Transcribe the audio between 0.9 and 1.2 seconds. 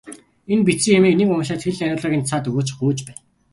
юмыг